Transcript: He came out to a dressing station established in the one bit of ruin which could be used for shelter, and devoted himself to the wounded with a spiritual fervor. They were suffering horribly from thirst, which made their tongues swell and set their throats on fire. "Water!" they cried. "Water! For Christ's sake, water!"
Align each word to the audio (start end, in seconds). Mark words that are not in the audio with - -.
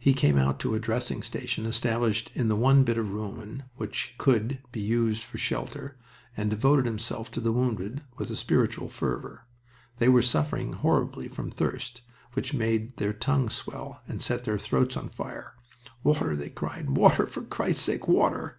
He 0.00 0.14
came 0.14 0.36
out 0.36 0.58
to 0.58 0.74
a 0.74 0.80
dressing 0.80 1.22
station 1.22 1.64
established 1.64 2.32
in 2.34 2.48
the 2.48 2.56
one 2.56 2.82
bit 2.82 2.98
of 2.98 3.12
ruin 3.12 3.62
which 3.76 4.16
could 4.18 4.58
be 4.72 4.80
used 4.80 5.22
for 5.22 5.38
shelter, 5.38 5.96
and 6.36 6.50
devoted 6.50 6.86
himself 6.86 7.30
to 7.30 7.40
the 7.40 7.52
wounded 7.52 8.02
with 8.18 8.32
a 8.32 8.36
spiritual 8.36 8.88
fervor. 8.88 9.46
They 9.98 10.08
were 10.08 10.22
suffering 10.22 10.72
horribly 10.72 11.28
from 11.28 11.52
thirst, 11.52 12.00
which 12.32 12.52
made 12.52 12.96
their 12.96 13.12
tongues 13.12 13.54
swell 13.54 14.02
and 14.08 14.20
set 14.20 14.42
their 14.42 14.58
throats 14.58 14.96
on 14.96 15.08
fire. 15.08 15.54
"Water!" 16.02 16.34
they 16.34 16.50
cried. 16.50 16.90
"Water! 16.90 17.28
For 17.28 17.42
Christ's 17.42 17.82
sake, 17.84 18.08
water!" 18.08 18.58